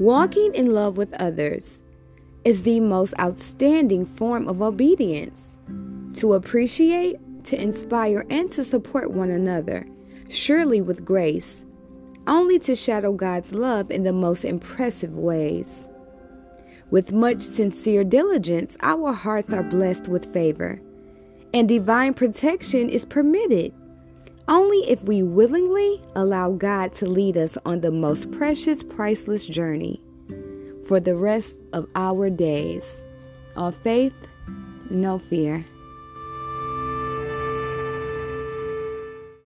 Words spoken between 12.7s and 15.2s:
shadow God's love in the most impressive